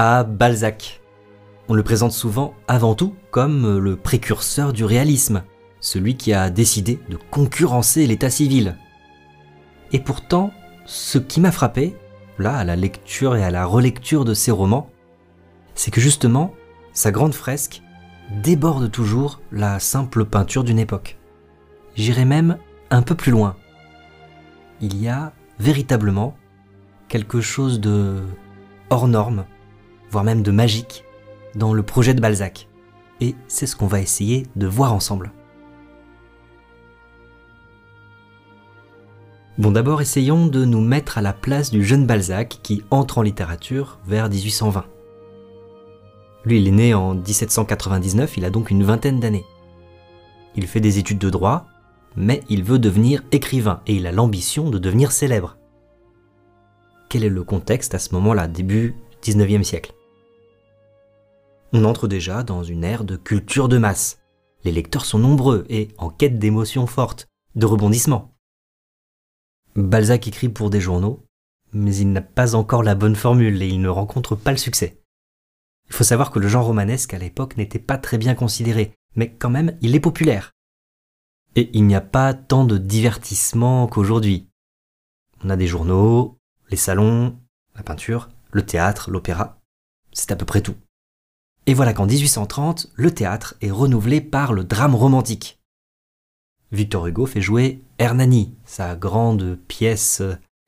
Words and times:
à 0.00 0.22
Balzac. 0.22 1.00
On 1.66 1.74
le 1.74 1.82
présente 1.82 2.12
souvent 2.12 2.54
avant 2.68 2.94
tout 2.94 3.16
comme 3.32 3.78
le 3.78 3.96
précurseur 3.96 4.72
du 4.72 4.84
réalisme, 4.84 5.42
celui 5.80 6.16
qui 6.16 6.32
a 6.32 6.50
décidé 6.50 7.00
de 7.08 7.18
concurrencer 7.32 8.06
l'état 8.06 8.30
civil. 8.30 8.76
Et 9.90 9.98
pourtant, 9.98 10.52
ce 10.86 11.18
qui 11.18 11.40
m'a 11.40 11.50
frappé, 11.50 11.96
là, 12.38 12.54
à 12.54 12.62
la 12.62 12.76
lecture 12.76 13.34
et 13.34 13.42
à 13.42 13.50
la 13.50 13.66
relecture 13.66 14.24
de 14.24 14.34
ses 14.34 14.52
romans, 14.52 14.88
c'est 15.74 15.90
que 15.90 16.00
justement, 16.00 16.54
sa 16.92 17.10
grande 17.10 17.34
fresque 17.34 17.82
déborde 18.40 18.92
toujours 18.92 19.40
la 19.50 19.80
simple 19.80 20.24
peinture 20.26 20.62
d'une 20.62 20.78
époque. 20.78 21.18
J'irai 21.96 22.24
même 22.24 22.58
un 22.90 23.02
peu 23.02 23.16
plus 23.16 23.32
loin. 23.32 23.56
Il 24.80 24.96
y 25.02 25.08
a 25.08 25.32
véritablement 25.58 26.36
quelque 27.08 27.40
chose 27.40 27.80
de 27.80 28.22
hors 28.90 29.08
norme, 29.08 29.44
voire 30.10 30.24
même 30.24 30.42
de 30.42 30.50
magique, 30.50 31.04
dans 31.54 31.72
le 31.72 31.82
projet 31.82 32.14
de 32.14 32.20
Balzac. 32.20 32.68
Et 33.20 33.34
c'est 33.48 33.66
ce 33.66 33.76
qu'on 33.76 33.86
va 33.86 34.00
essayer 34.00 34.46
de 34.56 34.66
voir 34.66 34.92
ensemble. 34.92 35.32
Bon 39.58 39.72
d'abord 39.72 40.00
essayons 40.00 40.46
de 40.46 40.64
nous 40.64 40.80
mettre 40.80 41.18
à 41.18 41.22
la 41.22 41.32
place 41.32 41.72
du 41.72 41.84
jeune 41.84 42.06
Balzac 42.06 42.60
qui 42.62 42.84
entre 42.92 43.18
en 43.18 43.22
littérature 43.22 43.98
vers 44.06 44.28
1820. 44.28 44.84
Lui 46.44 46.60
il 46.60 46.68
est 46.68 46.72
né 46.72 46.94
en 46.94 47.14
1799, 47.14 48.36
il 48.36 48.44
a 48.44 48.50
donc 48.50 48.70
une 48.70 48.84
vingtaine 48.84 49.18
d'années. 49.18 49.44
Il 50.54 50.68
fait 50.68 50.78
des 50.78 51.00
études 51.00 51.18
de 51.18 51.28
droit, 51.28 51.66
mais 52.14 52.42
il 52.48 52.62
veut 52.62 52.78
devenir 52.78 53.24
écrivain 53.32 53.80
et 53.88 53.96
il 53.96 54.06
a 54.06 54.12
l'ambition 54.12 54.70
de 54.70 54.78
devenir 54.78 55.10
célèbre. 55.10 55.56
Quel 57.08 57.24
est 57.24 57.28
le 57.28 57.42
contexte 57.42 57.94
à 57.94 57.98
ce 57.98 58.14
moment-là, 58.14 58.46
début 58.46 58.94
19e 59.24 59.64
siècle? 59.64 59.92
On 61.72 61.84
entre 61.84 62.08
déjà 62.08 62.42
dans 62.42 62.64
une 62.64 62.82
ère 62.82 63.04
de 63.04 63.16
culture 63.16 63.68
de 63.68 63.76
masse. 63.76 64.22
Les 64.64 64.72
lecteurs 64.72 65.04
sont 65.04 65.18
nombreux 65.18 65.66
et 65.68 65.88
en 65.98 66.08
quête 66.08 66.38
d'émotions 66.38 66.86
fortes, 66.86 67.28
de 67.54 67.66
rebondissements. 67.66 68.34
Balzac 69.76 70.26
écrit 70.26 70.48
pour 70.48 70.70
des 70.70 70.80
journaux, 70.80 71.24
mais 71.72 71.94
il 71.94 72.10
n'a 72.10 72.22
pas 72.22 72.54
encore 72.54 72.82
la 72.82 72.94
bonne 72.94 73.16
formule 73.16 73.62
et 73.62 73.68
il 73.68 73.80
ne 73.80 73.88
rencontre 73.88 74.34
pas 74.34 74.50
le 74.50 74.56
succès. 74.56 75.02
Il 75.88 75.94
faut 75.94 76.04
savoir 76.04 76.30
que 76.30 76.38
le 76.38 76.48
genre 76.48 76.64
romanesque 76.64 77.14
à 77.14 77.18
l'époque 77.18 77.56
n'était 77.56 77.78
pas 77.78 77.98
très 77.98 78.18
bien 78.18 78.34
considéré, 78.34 78.94
mais 79.14 79.30
quand 79.30 79.50
même 79.50 79.76
il 79.82 79.94
est 79.94 80.00
populaire. 80.00 80.52
Et 81.54 81.70
il 81.74 81.86
n'y 81.86 81.94
a 81.94 82.00
pas 82.00 82.34
tant 82.34 82.64
de 82.64 82.78
divertissement 82.78 83.86
qu'aujourd'hui. 83.88 84.48
On 85.44 85.50
a 85.50 85.56
des 85.56 85.66
journaux, 85.66 86.38
les 86.70 86.76
salons, 86.76 87.38
la 87.74 87.82
peinture, 87.82 88.30
le 88.52 88.64
théâtre, 88.64 89.10
l'opéra, 89.10 89.60
c'est 90.12 90.32
à 90.32 90.36
peu 90.36 90.44
près 90.44 90.62
tout. 90.62 90.76
Et 91.68 91.74
voilà 91.74 91.92
qu'en 91.92 92.06
1830, 92.06 92.88
le 92.94 93.12
théâtre 93.12 93.54
est 93.60 93.70
renouvelé 93.70 94.22
par 94.22 94.54
le 94.54 94.64
drame 94.64 94.94
romantique. 94.94 95.60
Victor 96.72 97.06
Hugo 97.06 97.26
fait 97.26 97.42
jouer 97.42 97.82
Hernani, 97.98 98.54
sa 98.64 98.96
grande 98.96 99.58
pièce 99.68 100.22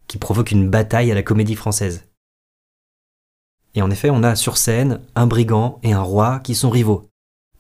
qui 0.09 0.19
provoque 0.19 0.51
une 0.51 0.69
bataille 0.69 1.11
à 1.11 1.15
la 1.15 1.23
comédie 1.23 1.55
française. 1.55 2.07
Et 3.75 3.81
en 3.81 3.91
effet, 3.91 4.11
on 4.11 4.23
a 4.23 4.37
sur 4.37 4.59
scène 4.59 5.01
un 5.15 5.27
brigand 5.27 5.81
et 5.83 5.95
un 5.95 6.03
roi 6.03 6.39
qui 6.41 6.55
sont 6.55 6.69
rivaux. 6.69 7.09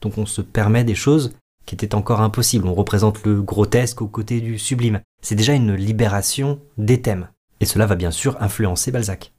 Donc 0.02 0.18
on 0.18 0.26
se 0.26 0.42
permet 0.42 0.84
des 0.84 0.94
choses 0.94 1.34
qui 1.64 1.74
étaient 1.74 1.94
encore 1.94 2.20
impossibles. 2.20 2.68
On 2.68 2.74
représente 2.74 3.24
le 3.24 3.40
grotesque 3.40 4.02
aux 4.02 4.08
côtés 4.08 4.42
du 4.42 4.58
sublime. 4.58 5.00
C'est 5.22 5.34
déjà 5.34 5.54
une 5.54 5.74
libération 5.74 6.60
des 6.76 7.00
thèmes. 7.00 7.30
Et 7.60 7.64
cela 7.64 7.86
va 7.86 7.94
bien 7.94 8.10
sûr 8.10 8.36
influencer 8.42 8.90
Balzac. 8.90 9.32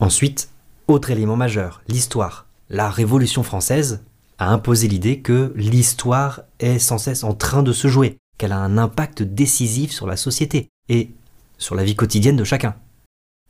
Ensuite, 0.00 0.50
autre 0.86 1.10
élément 1.10 1.36
majeur, 1.36 1.80
l'histoire. 1.88 2.47
La 2.70 2.90
Révolution 2.90 3.42
française 3.42 4.04
a 4.38 4.52
imposé 4.52 4.88
l'idée 4.88 5.20
que 5.20 5.52
l'histoire 5.56 6.42
est 6.60 6.78
sans 6.78 6.98
cesse 6.98 7.24
en 7.24 7.34
train 7.34 7.62
de 7.62 7.72
se 7.72 7.88
jouer, 7.88 8.18
qu'elle 8.36 8.52
a 8.52 8.58
un 8.58 8.76
impact 8.76 9.22
décisif 9.22 9.90
sur 9.90 10.06
la 10.06 10.16
société 10.16 10.68
et 10.88 11.10
sur 11.56 11.74
la 11.74 11.84
vie 11.84 11.96
quotidienne 11.96 12.36
de 12.36 12.44
chacun. 12.44 12.76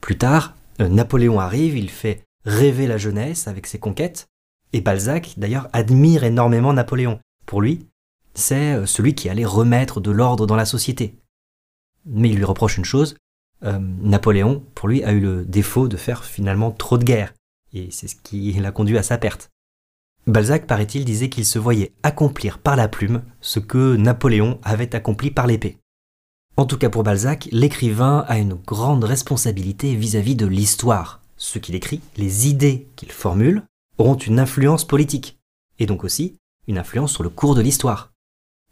Plus 0.01 0.19
tard, 0.19 0.55
euh, 0.81 0.89
Napoléon 0.89 1.41
arrive, 1.41 1.77
il 1.77 1.91
fait 1.91 2.23
rêver 2.45 2.87
la 2.87 2.97
jeunesse 2.97 3.49
avec 3.49 3.67
ses 3.67 3.79
conquêtes, 3.79 4.29
et 4.73 4.81
Balzac 4.81 5.35
d'ailleurs 5.37 5.69
admire 5.73 6.25
énormément 6.25 6.73
Napoléon. 6.73 7.19
Pour 7.45 7.61
lui, 7.61 7.87
c'est 8.35 8.75
euh, 8.75 8.87
celui 8.87 9.15
qui 9.15 9.29
allait 9.29 9.45
remettre 9.45 10.01
de 10.01 10.11
l'ordre 10.11 10.47
dans 10.47 10.57
la 10.57 10.65
société. 10.65 11.19
Mais 12.07 12.31
il 12.31 12.37
lui 12.37 12.45
reproche 12.45 12.79
une 12.79 12.85
chose, 12.85 13.17
euh, 13.65 13.79
Napoléon, 13.81 14.65
pour 14.75 14.89
lui, 14.89 15.03
a 15.03 15.13
eu 15.13 15.21
le 15.21 15.45
défaut 15.45 15.89
de 15.89 15.97
faire 15.97 16.25
finalement 16.25 16.71
trop 16.71 16.97
de 16.97 17.05
guerres, 17.05 17.35
et 17.73 17.91
c'est 17.91 18.09
ce 18.09 18.17
qui 18.17 18.53
l'a 18.61 18.73
conduit 18.73 18.99
à 18.99 19.03
sa 19.03 19.19
perte. 19.19 19.51
Balzac, 20.27 20.67
paraît-il, 20.67 21.05
disait 21.05 21.31
qu'il 21.31 21.47
se 21.47 21.59
voyait 21.59 21.93
accomplir 22.03 22.59
par 22.59 22.77
la 22.77 22.89
plume 22.89 23.23
ce 23.41 23.61
que 23.61 23.97
Napoléon 23.97 24.59
avait 24.63 24.95
accompli 24.95 25.31
par 25.31 25.47
l'épée. 25.47 25.79
En 26.59 26.67
tout 26.67 26.77
cas 26.77 26.91
pour 26.91 27.03
Balzac, 27.03 27.49
l'écrivain 27.51 28.25
a 28.29 28.39
une 28.39 28.55
grande 28.55 29.05
responsabilité 29.05 29.95
vis-à-vis 29.95 30.35
de 30.35 30.47
l'histoire. 30.47 31.23
Ce 31.37 31.59
qu'il 31.59 31.77
écrit, 31.77 32.01
les 32.17 32.49
idées 32.49 32.89
qu'il 32.97 33.13
formule, 33.13 33.63
auront 33.97 34.17
une 34.17 34.39
influence 34.39 34.85
politique, 34.85 35.39
et 35.79 35.87
donc 35.87 36.05
aussi 36.05 36.37
une 36.67 36.79
influence 36.79 37.13
sur 37.13 37.23
le 37.23 37.31
cours 37.31 37.55
de 37.55 37.63
l'histoire. 37.63 38.13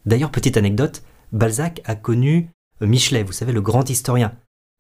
D'ailleurs, 0.04 0.30
petite 0.30 0.56
anecdote, 0.56 1.02
Balzac 1.32 1.80
a 1.84 1.94
connu 1.94 2.50
Michelet, 2.80 3.22
vous 3.22 3.32
savez, 3.32 3.52
le 3.52 3.62
grand 3.62 3.88
historien, 3.88 4.36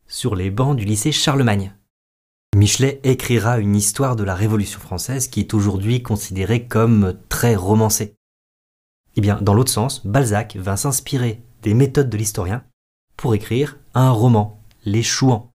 sur 0.06 0.36
les 0.36 0.50
bancs 0.50 0.76
du 0.76 0.84
lycée 0.84 1.12
Charlemagne. 1.12 1.74
Michelet 2.56 3.00
écrira 3.04 3.58
une 3.58 3.76
histoire 3.76 4.16
de 4.16 4.24
la 4.24 4.34
Révolution 4.34 4.80
française 4.80 5.28
qui 5.28 5.40
est 5.40 5.52
aujourd'hui 5.52 6.02
considérée 6.02 6.66
comme 6.66 7.18
très 7.28 7.54
romancée. 7.54 8.16
Eh 9.14 9.20
bien, 9.20 9.38
dans 9.42 9.52
l'autre 9.52 9.70
sens, 9.70 10.06
Balzac 10.06 10.56
va 10.56 10.78
s'inspirer 10.78 11.42
des 11.60 11.74
méthodes 11.74 12.08
de 12.08 12.16
l'historien 12.16 12.64
pour 13.18 13.34
écrire 13.34 13.76
un 13.92 14.08
roman, 14.08 14.58
Les 14.86 15.02
Chouans, 15.02 15.50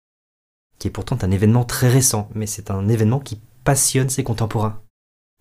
qui 0.77 0.89
est 0.89 0.91
pourtant 0.91 1.17
un 1.21 1.31
événement 1.31 1.63
très 1.63 1.87
récent, 1.87 2.27
mais 2.35 2.47
c'est 2.47 2.69
un 2.69 2.89
événement 2.89 3.21
qui 3.21 3.39
passionne 3.63 4.09
ses 4.09 4.25
contemporains. 4.25 4.81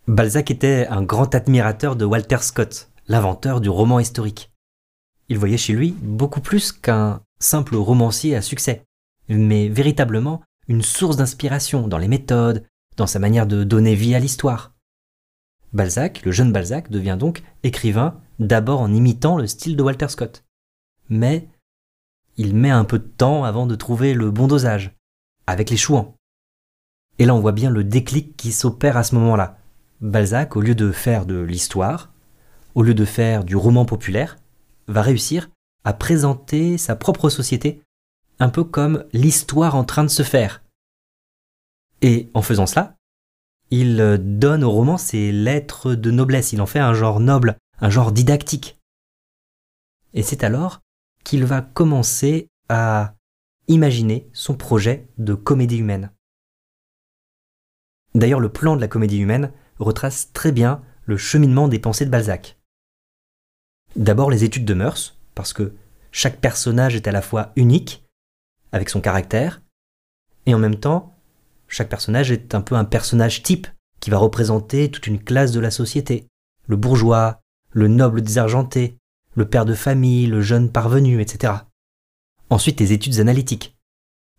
Balzac 0.07 0.53
était 0.53 0.87
un 0.87 1.03
grand 1.03 1.35
admirateur 1.35 1.97
de 1.97 2.05
Walter 2.05 2.39
Scott, 2.41 2.89
l'inventeur 3.09 3.61
du 3.61 3.69
roman 3.69 3.99
historique. 3.99 4.53
Il 5.29 5.39
voyait 5.39 5.57
chez 5.57 5.73
lui 5.73 5.97
beaucoup 6.03 6.41
plus 6.41 6.71
qu'un 6.71 7.21
simple 7.41 7.75
romancier 7.75 8.37
à 8.37 8.43
succès, 8.43 8.85
mais 9.29 9.67
véritablement 9.69 10.41
une 10.69 10.83
source 10.83 11.17
d'inspiration 11.17 11.89
dans 11.89 11.99
les 11.99 12.09
méthodes, 12.09 12.65
dans 12.97 13.07
sa 13.07 13.19
manière 13.19 13.47
de 13.47 13.65
donner 13.65 13.95
vie 13.95 14.15
à 14.15 14.19
l'histoire. 14.19 14.75
Balzac, 15.73 16.23
le 16.25 16.33
jeune 16.33 16.53
Balzac, 16.53 16.91
devient 16.91 17.17
donc 17.19 17.43
écrivain 17.63 18.21
d'abord 18.39 18.81
en 18.81 18.93
imitant 18.93 19.37
le 19.37 19.47
style 19.47 19.77
de 19.77 19.83
Walter 19.83 20.09
Scott. 20.09 20.45
Mais 21.09 21.49
il 22.37 22.55
met 22.55 22.71
un 22.71 22.85
peu 22.85 22.99
de 22.99 23.05
temps 23.05 23.45
avant 23.45 23.67
de 23.67 23.75
trouver 23.75 24.15
le 24.15 24.31
bon 24.31 24.47
dosage, 24.47 24.95
avec 25.47 25.71
les 25.71 25.77
chouans. 25.77 26.15
Et 27.19 27.25
là 27.25 27.35
on 27.35 27.41
voit 27.41 27.53
bien 27.53 27.71
le 27.71 27.85
déclic 27.85 28.37
qui 28.37 28.53
s'opère 28.53 28.97
à 28.97 29.03
ce 29.03 29.15
moment-là. 29.17 29.59
Balzac, 30.01 30.57
au 30.57 30.61
lieu 30.61 30.75
de 30.75 30.93
faire 30.93 31.27
de 31.27 31.41
l'histoire, 31.41 32.13
au 32.75 32.83
lieu 32.83 32.95
de 32.95 33.05
faire 33.05 33.45
du 33.45 33.57
roman 33.57 33.85
populaire, 33.85 34.37
va 34.87 35.03
réussir 35.03 35.51
à 35.85 35.93
présenter 35.93 36.79
sa 36.79 36.95
propre 36.95 37.29
société 37.29 37.83
un 38.39 38.49
peu 38.49 38.65
comme 38.65 39.05
l'histoire 39.13 39.75
en 39.75 39.85
train 39.85 40.05
de 40.05 40.09
se 40.09 40.23
faire. 40.23 40.63
Et 42.03 42.31
en 42.35 42.43
faisant 42.43 42.67
cela, 42.67 42.97
il 43.71 44.19
donne 44.21 44.65
au 44.65 44.71
roman 44.71 44.97
ses 44.97 45.33
lettres 45.33 45.95
de 45.95 46.11
noblesse, 46.11 46.53
il 46.53 46.61
en 46.61 46.67
fait 46.67 46.79
un 46.79 46.95
genre 46.95 47.21
noble, 47.21 47.59
un 47.81 47.91
genre 47.91 48.13
didactique. 48.13 48.79
Et 50.15 50.23
c'est 50.23 50.45
alors 50.45 50.81
qu'il 51.25 51.45
va 51.45 51.61
commencer 51.61 52.49
à 52.69 53.15
imaginer 53.67 54.29
son 54.33 54.55
projet 54.55 55.09
de 55.19 55.35
comédie 55.35 55.79
humaine. 55.79 56.11
D'ailleurs, 58.15 58.41
le 58.41 58.49
plan 58.49 58.75
de 58.77 58.81
la 58.81 58.89
comédie 58.89 59.19
humaine 59.19 59.53
retrace 59.79 60.33
très 60.33 60.53
bien 60.53 60.83
le 61.05 61.17
cheminement 61.17 61.69
des 61.69 61.79
pensées 61.79 62.07
de 62.07 62.11
Balzac. 62.11 62.59
D'abord 63.97 64.31
les 64.31 64.45
études 64.45 64.65
de 64.65 64.75
mœurs, 64.75 65.19
parce 65.35 65.53
que 65.53 65.75
chaque 66.11 66.41
personnage 66.41 66.97
est 66.97 67.07
à 67.07 67.13
la 67.13 67.23
fois 67.23 67.53
unique 67.57 68.08
avec 68.73 68.91
son 68.91 69.01
caractère, 69.01 69.63
et 70.47 70.55
en 70.55 70.59
même 70.59 70.77
temps, 70.77 71.15
chaque 71.69 71.91
personnage 71.91 72.31
est 72.31 72.55
un 72.55 72.63
peu 72.63 72.75
un 72.75 72.85
personnage 72.85 73.43
type 73.43 73.67
qui 74.01 74.11
va 74.11 74.19
représenter 74.19 74.91
toute 74.91 75.07
une 75.07 75.23
classe 75.23 75.53
de 75.53 75.61
la 75.61 75.71
société. 75.71 76.27
Le 76.67 76.77
bourgeois, 76.77 77.41
le 77.71 77.89
noble 77.89 78.23
désargenté, 78.23 78.97
le 79.35 79.49
père 79.49 79.65
de 79.65 79.75
famille, 79.75 80.27
le 80.27 80.41
jeune 80.41 80.73
parvenu, 80.73 81.21
etc. 81.21 81.53
Ensuite, 82.51 82.81
les 82.81 82.93
études 82.93 83.21
analytiques. 83.21 83.77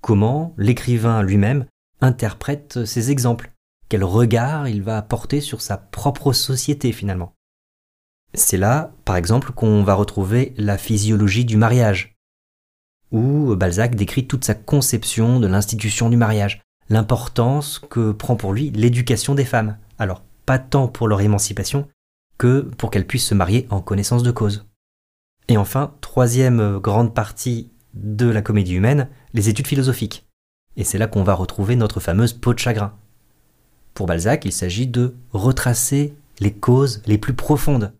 Comment 0.01 0.55
l'écrivain 0.57 1.21
lui-même 1.21 1.65
interprète 2.01 2.85
ces 2.85 3.11
exemples 3.11 3.51
Quel 3.87 4.03
regard 4.03 4.67
il 4.67 4.81
va 4.81 5.01
porter 5.01 5.41
sur 5.41 5.61
sa 5.61 5.77
propre 5.77 6.33
société 6.33 6.91
finalement 6.91 7.33
C'est 8.33 8.57
là, 8.57 8.93
par 9.05 9.15
exemple, 9.15 9.51
qu'on 9.51 9.83
va 9.83 9.93
retrouver 9.93 10.53
la 10.57 10.77
physiologie 10.77 11.45
du 11.45 11.57
mariage, 11.57 12.15
où 13.11 13.55
Balzac 13.55 13.95
décrit 13.95 14.27
toute 14.27 14.45
sa 14.45 14.55
conception 14.55 15.39
de 15.39 15.47
l'institution 15.47 16.09
du 16.09 16.17
mariage, 16.17 16.61
l'importance 16.89 17.79
que 17.79 18.11
prend 18.11 18.35
pour 18.35 18.53
lui 18.53 18.71
l'éducation 18.71 19.35
des 19.35 19.45
femmes. 19.45 19.77
Alors, 19.97 20.23
pas 20.45 20.59
tant 20.59 20.87
pour 20.87 21.07
leur 21.07 21.21
émancipation 21.21 21.87
que 22.37 22.61
pour 22.61 22.89
qu'elles 22.89 23.07
puissent 23.07 23.27
se 23.27 23.35
marier 23.35 23.67
en 23.69 23.81
connaissance 23.81 24.23
de 24.23 24.31
cause. 24.31 24.65
Et 25.47 25.57
enfin, 25.57 25.93
troisième 26.01 26.79
grande 26.79 27.13
partie 27.13 27.71
de 27.93 28.27
la 28.27 28.41
comédie 28.41 28.75
humaine, 28.75 29.09
les 29.33 29.49
études 29.49 29.67
philosophiques. 29.67 30.25
Et 30.77 30.83
c'est 30.83 30.97
là 30.97 31.07
qu'on 31.07 31.23
va 31.23 31.33
retrouver 31.33 31.75
notre 31.75 31.99
fameuse 31.99 32.33
peau 32.33 32.53
de 32.53 32.59
chagrin. 32.59 32.93
Pour 33.93 34.05
Balzac, 34.05 34.45
il 34.45 34.53
s'agit 34.53 34.87
de 34.87 35.15
retracer 35.31 36.13
les 36.39 36.53
causes 36.53 37.01
les 37.05 37.17
plus 37.17 37.33
profondes, 37.33 37.93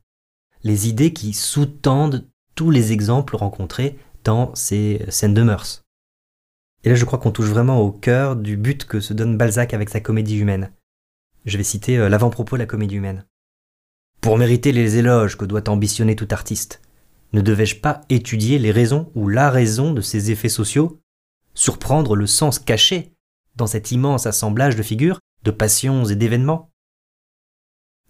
les 0.64 0.88
idées 0.88 1.12
qui 1.12 1.34
sous-tendent 1.34 2.26
tous 2.56 2.72
les 2.72 2.92
exemples 2.92 3.36
rencontrés 3.36 3.98
dans 4.30 4.54
ces 4.54 5.04
scènes 5.10 5.34
de 5.34 5.42
mœurs. 5.42 5.82
Et 6.84 6.90
là, 6.90 6.96
je 6.96 7.04
crois 7.04 7.18
qu'on 7.18 7.32
touche 7.32 7.48
vraiment 7.48 7.80
au 7.80 7.92
cœur 7.92 8.36
du 8.36 8.58
but 8.58 8.86
que 8.86 9.00
se 9.00 9.16
donne 9.16 9.38
Balzac 9.38 9.74
avec 9.74 9.90
sa 9.90 10.02
comédie 10.02 10.38
humaine. 10.38 10.72
Je 11.46 11.58
vais 11.58 11.64
citer 11.64 11.98
euh, 11.98 12.10
l'avant-propos 12.10 12.56
de 12.56 12.60
la 12.60 12.68
comédie 12.68 12.98
humaine. 12.98 13.26
Pour 14.22 14.38
mériter 14.38 14.72
les 14.72 14.98
éloges 14.98 15.36
que 15.36 15.46
doit 15.46 15.68
ambitionner 15.68 16.16
tout 16.16 16.28
artiste, 16.30 16.80
ne 17.34 17.42
devais-je 17.42 17.78
pas 17.78 18.02
étudier 18.10 18.60
les 18.60 18.70
raisons 18.70 19.12
ou 19.16 19.30
la 19.30 19.50
raison 19.50 19.94
de 19.94 20.02
ces 20.02 20.30
effets 20.30 20.48
sociaux, 20.48 21.02
surprendre 21.56 22.16
le 22.16 22.28
sens 22.28 22.60
caché 22.60 23.12
dans 23.56 23.66
cet 23.66 23.90
immense 23.92 24.28
assemblage 24.28 24.76
de 24.76 24.84
figures, 24.84 25.20
de 25.44 25.50
passions 25.50 26.06
et 26.06 26.16
d'événements? 26.16 26.70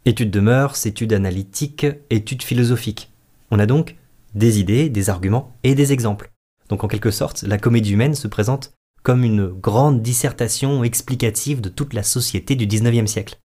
Études 0.03 0.31
de 0.31 0.41
mœurs, 0.41 0.85
études 0.85 1.13
analytiques, 1.13 1.87
études 2.09 2.43
philosophiques. 2.43 3.09
On 3.51 3.59
a 3.59 3.65
donc 3.65 3.95
des 4.33 4.59
idées, 4.59 4.89
des 4.89 5.09
arguments 5.09 5.57
et 5.63 5.75
des 5.75 5.93
exemples. 5.93 6.31
Donc 6.69 6.83
en 6.83 6.87
quelque 6.87 7.11
sorte, 7.11 7.43
la 7.43 7.57
comédie 7.57 7.93
humaine 7.93 8.15
se 8.15 8.27
présente 8.27 8.73
comme 9.03 9.23
une 9.23 9.47
grande 9.47 10.01
dissertation 10.01 10.83
explicative 10.83 11.61
de 11.61 11.69
toute 11.69 11.93
la 11.93 12.03
société 12.03 12.55
du 12.55 12.67
XIXe 12.67 13.09
siècle. 13.09 13.39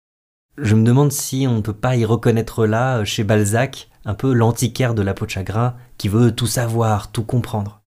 Je 0.58 0.76
me 0.76 0.84
demande 0.84 1.12
si 1.12 1.46
on 1.48 1.56
ne 1.56 1.62
peut 1.62 1.74
pas 1.74 1.96
y 1.96 2.06
reconnaître 2.06 2.66
là, 2.66 3.04
chez 3.06 3.24
Balzac, 3.24 3.90
un 4.06 4.14
peu 4.14 4.34
l'antiquaire 4.34 4.94
de 4.94 5.02
la 5.02 5.14
peau 5.14 5.26
de 5.26 5.32
chagrin 5.32 5.76
qui 5.98 6.10
veut 6.10 6.36
tout 6.36 6.48
savoir, 6.48 7.12
tout 7.12 7.24
comprendre. 7.24 7.82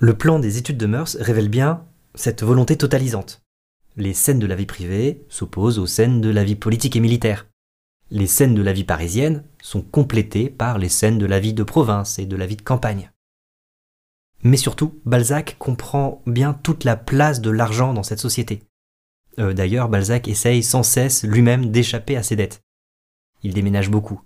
Le 0.00 0.16
plan 0.16 0.38
des 0.38 0.58
études 0.58 0.78
de 0.78 0.86
mœurs 0.86 1.16
révèle 1.20 1.48
bien 1.48 1.84
cette 2.14 2.42
volonté 2.42 2.76
totalisante. 2.76 3.42
Les 3.96 4.14
scènes 4.14 4.38
de 4.38 4.46
la 4.46 4.56
vie 4.56 4.66
privée 4.66 5.24
s'opposent 5.28 5.78
aux 5.78 5.86
scènes 5.86 6.20
de 6.20 6.30
la 6.30 6.44
vie 6.44 6.56
politique 6.56 6.96
et 6.96 7.00
militaire. 7.00 7.46
Les 8.14 8.26
scènes 8.26 8.54
de 8.54 8.60
la 8.60 8.74
vie 8.74 8.84
parisienne 8.84 9.42
sont 9.62 9.80
complétées 9.80 10.50
par 10.50 10.76
les 10.76 10.90
scènes 10.90 11.16
de 11.16 11.24
la 11.24 11.40
vie 11.40 11.54
de 11.54 11.62
province 11.62 12.18
et 12.18 12.26
de 12.26 12.36
la 12.36 12.44
vie 12.44 12.56
de 12.56 12.62
campagne. 12.62 13.10
Mais 14.42 14.58
surtout, 14.58 15.00
Balzac 15.06 15.56
comprend 15.58 16.20
bien 16.26 16.52
toute 16.52 16.84
la 16.84 16.96
place 16.96 17.40
de 17.40 17.48
l'argent 17.48 17.94
dans 17.94 18.02
cette 18.02 18.18
société. 18.18 18.64
Euh, 19.38 19.54
d'ailleurs, 19.54 19.88
Balzac 19.88 20.28
essaye 20.28 20.62
sans 20.62 20.82
cesse 20.82 21.24
lui-même 21.24 21.70
d'échapper 21.70 22.18
à 22.18 22.22
ses 22.22 22.36
dettes. 22.36 22.60
Il 23.44 23.54
déménage 23.54 23.88
beaucoup. 23.88 24.20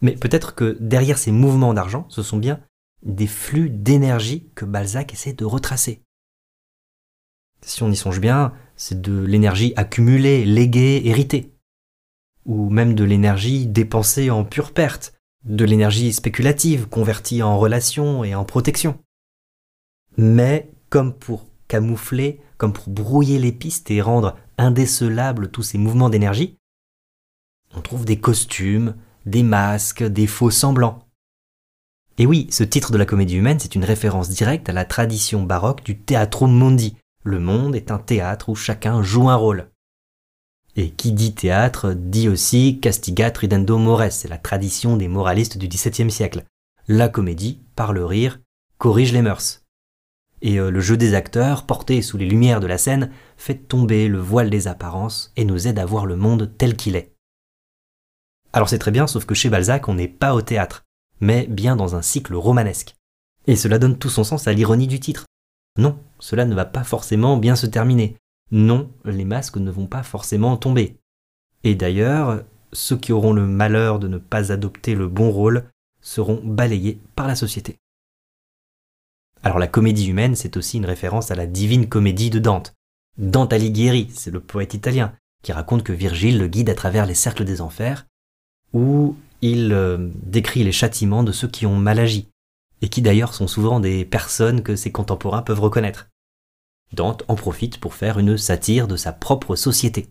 Mais 0.00 0.16
peut-être 0.16 0.56
que 0.56 0.76
derrière 0.80 1.18
ces 1.18 1.30
mouvements 1.30 1.74
d'argent, 1.74 2.04
ce 2.08 2.24
sont 2.24 2.38
bien 2.38 2.58
des 3.04 3.28
flux 3.28 3.70
d'énergie 3.70 4.50
que 4.56 4.64
Balzac 4.64 5.12
essaie 5.12 5.34
de 5.34 5.44
retracer. 5.44 6.02
Si 7.62 7.80
on 7.84 7.92
y 7.92 7.96
songe 7.96 8.20
bien, 8.20 8.54
c'est 8.74 9.00
de 9.00 9.22
l'énergie 9.22 9.72
accumulée, 9.76 10.44
léguée, 10.44 11.02
héritée. 11.04 11.54
Ou 12.48 12.68
même 12.70 12.94
de 12.94 13.04
l'énergie 13.04 13.66
dépensée 13.66 14.30
en 14.30 14.44
pure 14.44 14.72
perte, 14.72 15.14
de 15.44 15.64
l'énergie 15.64 16.12
spéculative 16.12 16.88
convertie 16.88 17.44
en 17.44 17.56
relation 17.56 18.24
et 18.24 18.34
en 18.34 18.44
protection 18.44 18.98
mais 20.18 20.70
comme 20.90 21.14
pour 21.14 21.46
camoufler, 21.68 22.40
comme 22.58 22.74
pour 22.74 22.88
brouiller 22.88 23.38
les 23.38 23.52
pistes 23.52 23.90
et 23.90 24.02
rendre 24.02 24.36
indécelables 24.58 25.50
tous 25.50 25.62
ces 25.62 25.78
mouvements 25.78 26.10
d'énergie, 26.10 26.58
on 27.74 27.80
trouve 27.80 28.04
des 28.04 28.18
costumes, 28.18 28.96
des 29.24 29.44
masques, 29.44 30.02
des 30.02 30.26
faux 30.26 30.50
semblants. 30.50 31.06
Et 32.18 32.26
oui, 32.26 32.48
ce 32.50 32.64
titre 32.64 32.90
de 32.90 32.98
la 32.98 33.06
comédie 33.06 33.36
humaine, 33.36 33.60
c'est 33.60 33.76
une 33.76 33.84
référence 33.84 34.28
directe 34.28 34.68
à 34.68 34.72
la 34.72 34.84
tradition 34.84 35.44
baroque 35.44 35.84
du 35.84 35.96
teatro 35.96 36.48
mondi. 36.48 36.96
Le 37.22 37.38
monde 37.38 37.76
est 37.76 37.92
un 37.92 37.98
théâtre 37.98 38.48
où 38.48 38.56
chacun 38.56 39.02
joue 39.02 39.28
un 39.28 39.36
rôle. 39.36 39.70
Et 40.78 40.90
qui 40.90 41.10
dit 41.10 41.34
théâtre 41.34 41.92
dit 41.92 42.28
aussi 42.28 42.78
castigat 42.78 43.32
ridendo 43.34 43.78
mores, 43.78 44.12
c'est 44.12 44.28
la 44.28 44.38
tradition 44.38 44.96
des 44.96 45.08
moralistes 45.08 45.58
du 45.58 45.66
XVIIe 45.66 46.08
siècle. 46.08 46.44
La 46.86 47.08
comédie, 47.08 47.64
par 47.74 47.92
le 47.92 48.04
rire, 48.04 48.38
corrige 48.78 49.12
les 49.12 49.20
mœurs. 49.20 49.64
Et 50.40 50.60
euh, 50.60 50.70
le 50.70 50.78
jeu 50.78 50.96
des 50.96 51.14
acteurs, 51.14 51.66
porté 51.66 52.00
sous 52.00 52.16
les 52.16 52.28
lumières 52.28 52.60
de 52.60 52.68
la 52.68 52.78
scène, 52.78 53.10
fait 53.36 53.56
tomber 53.56 54.06
le 54.06 54.20
voile 54.20 54.50
des 54.50 54.68
apparences 54.68 55.32
et 55.34 55.44
nous 55.44 55.66
aide 55.66 55.80
à 55.80 55.84
voir 55.84 56.06
le 56.06 56.14
monde 56.14 56.52
tel 56.56 56.76
qu'il 56.76 56.94
est. 56.94 57.12
Alors 58.52 58.68
c'est 58.68 58.78
très 58.78 58.92
bien, 58.92 59.08
sauf 59.08 59.24
que 59.24 59.34
chez 59.34 59.50
Balzac, 59.50 59.88
on 59.88 59.94
n'est 59.94 60.06
pas 60.06 60.32
au 60.32 60.42
théâtre, 60.42 60.84
mais 61.18 61.48
bien 61.48 61.74
dans 61.74 61.96
un 61.96 62.02
cycle 62.02 62.36
romanesque. 62.36 62.94
Et 63.48 63.56
cela 63.56 63.80
donne 63.80 63.98
tout 63.98 64.10
son 64.10 64.22
sens 64.22 64.46
à 64.46 64.52
l'ironie 64.52 64.86
du 64.86 65.00
titre. 65.00 65.26
Non, 65.76 65.98
cela 66.20 66.44
ne 66.44 66.54
va 66.54 66.66
pas 66.66 66.84
forcément 66.84 67.36
bien 67.36 67.56
se 67.56 67.66
terminer. 67.66 68.16
Non, 68.50 68.90
les 69.04 69.24
masques 69.24 69.58
ne 69.58 69.70
vont 69.70 69.86
pas 69.86 70.02
forcément 70.02 70.56
tomber. 70.56 70.96
Et 71.64 71.74
d'ailleurs, 71.74 72.42
ceux 72.72 72.96
qui 72.96 73.12
auront 73.12 73.32
le 73.32 73.46
malheur 73.46 73.98
de 73.98 74.08
ne 74.08 74.18
pas 74.18 74.52
adopter 74.52 74.94
le 74.94 75.08
bon 75.08 75.30
rôle 75.30 75.64
seront 76.00 76.40
balayés 76.42 77.00
par 77.14 77.26
la 77.26 77.34
société. 77.34 77.78
Alors 79.42 79.58
la 79.58 79.66
comédie 79.66 80.08
humaine, 80.08 80.34
c'est 80.34 80.56
aussi 80.56 80.78
une 80.78 80.86
référence 80.86 81.30
à 81.30 81.34
la 81.34 81.46
divine 81.46 81.88
comédie 81.88 82.30
de 82.30 82.38
Dante. 82.38 82.74
Dante 83.18 83.52
Alighieri, 83.52 84.10
c'est 84.12 84.30
le 84.30 84.40
poète 84.40 84.74
italien, 84.74 85.12
qui 85.42 85.52
raconte 85.52 85.84
que 85.84 85.92
Virgile 85.92 86.38
le 86.38 86.48
guide 86.48 86.70
à 86.70 86.74
travers 86.74 87.06
les 87.06 87.14
cercles 87.14 87.44
des 87.44 87.60
enfers, 87.60 88.06
où 88.72 89.16
il 89.40 89.72
euh, 89.72 90.10
décrit 90.22 90.64
les 90.64 90.72
châtiments 90.72 91.22
de 91.22 91.32
ceux 91.32 91.48
qui 91.48 91.66
ont 91.66 91.76
mal 91.76 91.98
agi, 91.98 92.28
et 92.82 92.88
qui 92.88 93.02
d'ailleurs 93.02 93.34
sont 93.34 93.46
souvent 93.46 93.80
des 93.80 94.04
personnes 94.04 94.62
que 94.62 94.76
ses 94.76 94.92
contemporains 94.92 95.42
peuvent 95.42 95.60
reconnaître. 95.60 96.08
Dante 96.92 97.24
en 97.28 97.34
profite 97.34 97.78
pour 97.78 97.94
faire 97.94 98.18
une 98.18 98.38
satire 98.38 98.88
de 98.88 98.96
sa 98.96 99.12
propre 99.12 99.56
société. 99.56 100.08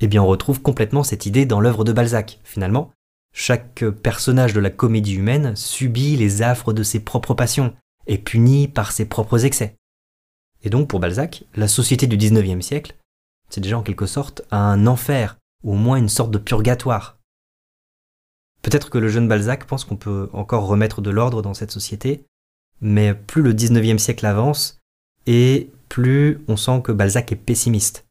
Eh 0.00 0.06
bien 0.06 0.22
on 0.22 0.26
retrouve 0.26 0.60
complètement 0.60 1.04
cette 1.04 1.26
idée 1.26 1.46
dans 1.46 1.60
l'œuvre 1.60 1.84
de 1.84 1.92
Balzac. 1.92 2.40
Finalement, 2.44 2.90
chaque 3.32 3.84
personnage 3.90 4.52
de 4.52 4.60
la 4.60 4.70
comédie 4.70 5.14
humaine 5.14 5.56
subit 5.56 6.16
les 6.16 6.42
affres 6.42 6.72
de 6.72 6.82
ses 6.82 7.00
propres 7.00 7.34
passions, 7.34 7.74
est 8.06 8.18
puni 8.18 8.68
par 8.68 8.92
ses 8.92 9.06
propres 9.06 9.44
excès. 9.44 9.76
Et 10.62 10.70
donc 10.70 10.88
pour 10.88 11.00
Balzac, 11.00 11.44
la 11.54 11.68
société 11.68 12.06
du 12.06 12.16
XIXe 12.16 12.64
siècle, 12.64 12.96
c'est 13.50 13.60
déjà 13.60 13.78
en 13.78 13.82
quelque 13.82 14.06
sorte 14.06 14.42
un 14.50 14.86
enfer, 14.86 15.38
ou 15.62 15.72
au 15.72 15.76
moins 15.76 15.96
une 15.96 16.08
sorte 16.08 16.30
de 16.30 16.38
purgatoire. 16.38 17.18
Peut-être 18.62 18.88
que 18.88 18.98
le 18.98 19.08
jeune 19.08 19.28
Balzac 19.28 19.66
pense 19.66 19.84
qu'on 19.84 19.96
peut 19.96 20.30
encore 20.32 20.66
remettre 20.66 21.02
de 21.02 21.10
l'ordre 21.10 21.42
dans 21.42 21.54
cette 21.54 21.70
société, 21.70 22.24
mais 22.80 23.14
plus 23.14 23.42
le 23.42 23.52
XIXe 23.52 24.02
siècle 24.02 24.26
avance, 24.26 24.80
et 25.26 25.70
plus 25.88 26.40
on 26.48 26.56
sent 26.56 26.82
que 26.82 26.92
Balzac 26.92 27.32
est 27.32 27.36
pessimiste. 27.36 28.06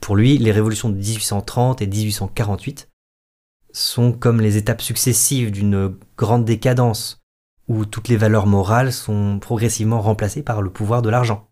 Pour 0.00 0.16
lui, 0.16 0.38
les 0.38 0.52
révolutions 0.52 0.88
de 0.88 0.96
1830 0.96 1.82
et 1.82 1.86
1848 1.86 2.90
sont 3.72 4.12
comme 4.12 4.40
les 4.40 4.56
étapes 4.56 4.82
successives 4.82 5.50
d'une 5.50 5.96
grande 6.16 6.44
décadence, 6.44 7.20
où 7.68 7.84
toutes 7.84 8.08
les 8.08 8.16
valeurs 8.16 8.46
morales 8.46 8.92
sont 8.92 9.38
progressivement 9.38 10.00
remplacées 10.00 10.42
par 10.42 10.60
le 10.60 10.70
pouvoir 10.70 11.02
de 11.02 11.08
l'argent. 11.08 11.48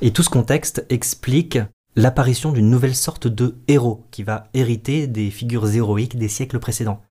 Et 0.00 0.12
tout 0.12 0.22
ce 0.22 0.30
contexte 0.30 0.84
explique 0.90 1.58
l'apparition 1.96 2.52
d'une 2.52 2.70
nouvelle 2.70 2.94
sorte 2.94 3.26
de 3.26 3.56
héros 3.68 4.06
qui 4.10 4.22
va 4.22 4.48
hériter 4.54 5.06
des 5.06 5.30
figures 5.30 5.74
héroïques 5.74 6.18
des 6.18 6.28
siècles 6.28 6.58
précédents. 6.58 7.02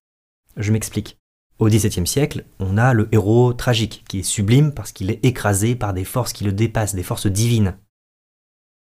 Je 0.56 0.72
m'explique. 0.72 1.18
Au 1.58 1.68
XVIIe 1.68 2.06
siècle, 2.06 2.44
on 2.58 2.76
a 2.76 2.92
le 2.92 3.08
héros 3.12 3.52
tragique, 3.52 4.04
qui 4.08 4.20
est 4.20 4.24
sublime 4.24 4.72
parce 4.72 4.92
qu'il 4.92 5.10
est 5.10 5.24
écrasé 5.24 5.76
par 5.76 5.92
des 5.94 6.04
forces 6.04 6.32
qui 6.32 6.44
le 6.44 6.52
dépassent, 6.52 6.94
des 6.94 7.02
forces 7.02 7.26
divines. 7.26 7.78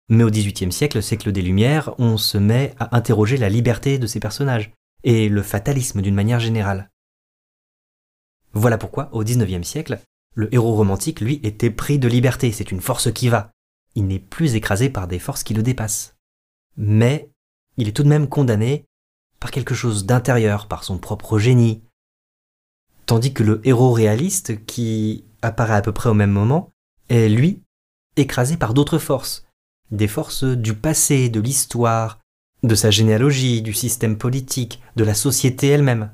Mais 0.09 0.25
au 0.25 0.31
XVIIIe 0.31 0.73
siècle, 0.73 1.03
siècle 1.03 1.33
des 1.33 1.43
Lumières, 1.43 1.95
on 1.99 2.19
se 2.19 2.39
met 2.39 2.75
à 2.79 2.97
interroger 2.97 3.37
la 3.37 3.49
liberté 3.49 3.99
de 3.99 4.07
ces 4.07 4.21
personnages, 4.21 4.73
et 5.05 5.29
le 5.29 5.43
fatalisme 5.43 6.03
d'une 6.03 6.15
manière 6.15 6.41
générale. 6.41 6.91
Voilà 8.53 8.79
pourquoi, 8.79 9.09
au 9.13 9.25
XIXe 9.25 9.67
siècle, 9.67 9.99
le 10.35 10.55
héros 10.55 10.75
romantique, 10.75 11.21
lui, 11.21 11.41
était 11.43 11.71
pris 11.71 11.99
de 11.99 12.09
liberté, 12.09 12.53
c'est 12.53 12.71
une 12.71 12.81
force 12.81 13.13
qui 13.13 13.29
va. 13.29 13.51
Il 13.95 14.07
n'est 14.07 14.19
plus 14.19 14.55
écrasé 14.55 14.91
par 14.91 15.09
des 15.09 15.19
forces 15.19 15.43
qui 15.43 15.55
le 15.55 15.63
dépassent. 15.63 16.17
Mais 16.77 17.31
il 17.77 17.89
est 17.89 17.93
tout 17.93 18.03
de 18.03 18.09
même 18.09 18.29
condamné 18.29 18.87
par 19.41 19.51
quelque 19.51 19.75
chose 19.75 20.07
d'intérieur, 20.07 20.69
par 20.69 20.85
son 20.85 20.99
propre 20.99 21.39
génie. 21.39 21.83
Tandis 23.07 23.33
que 23.33 23.43
le 23.43 23.61
héros 23.65 23.93
réaliste, 23.93 24.65
qui 24.65 25.25
apparaît 25.43 25.75
à 25.75 25.83
peu 25.83 25.93
près 25.93 26.09
au 26.09 26.15
même 26.15 26.31
moment, 26.31 26.71
est, 27.09 27.29
lui, 27.29 27.63
écrasé 28.17 28.57
par 28.57 28.75
d'autres 28.75 28.99
forces, 28.99 29.47
des 29.91 30.09
forces 30.09 30.45
du 30.45 30.75
passé, 30.75 31.29
de 31.29 31.41
l'histoire, 31.41 32.21
de 32.63 32.75
sa 32.75 32.91
généalogie, 32.91 33.63
du 33.63 33.73
système 33.73 34.17
politique, 34.17 34.81
de 34.97 35.05
la 35.05 35.15
société 35.15 35.69
elle-même. 35.69 36.13